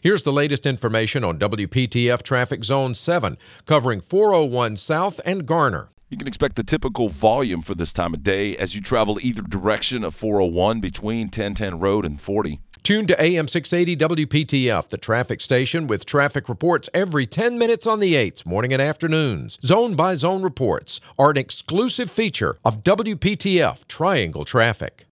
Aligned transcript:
Here's 0.00 0.22
the 0.22 0.32
latest 0.32 0.64
information 0.64 1.24
on 1.24 1.40
WPTF 1.40 2.22
Traffic 2.22 2.62
Zone 2.62 2.94
7, 2.94 3.36
covering 3.66 4.00
401 4.00 4.76
South 4.76 5.20
and 5.24 5.44
Garner. 5.44 5.88
You 6.08 6.16
can 6.16 6.28
expect 6.28 6.54
the 6.54 6.62
typical 6.62 7.08
volume 7.08 7.62
for 7.62 7.74
this 7.74 7.92
time 7.92 8.14
of 8.14 8.22
day 8.22 8.56
as 8.56 8.76
you 8.76 8.80
travel 8.80 9.18
either 9.20 9.42
direction 9.42 10.04
of 10.04 10.14
401 10.14 10.78
between 10.78 11.22
1010 11.22 11.80
Road 11.80 12.06
and 12.06 12.20
40. 12.20 12.60
Tune 12.84 13.08
to 13.08 13.20
AM 13.20 13.48
680 13.48 14.24
WPTF, 14.24 14.88
the 14.88 14.98
traffic 14.98 15.40
station 15.40 15.88
with 15.88 16.06
traffic 16.06 16.48
reports 16.48 16.88
every 16.94 17.26
10 17.26 17.58
minutes 17.58 17.84
on 17.84 17.98
the 17.98 18.14
8s, 18.14 18.46
morning 18.46 18.72
and 18.72 18.80
afternoons. 18.80 19.58
Zone 19.64 19.96
by 19.96 20.14
zone 20.14 20.42
reports 20.42 21.00
are 21.18 21.30
an 21.30 21.36
exclusive 21.36 22.08
feature 22.08 22.56
of 22.64 22.84
WPTF 22.84 23.88
Triangle 23.88 24.44
Traffic. 24.44 25.06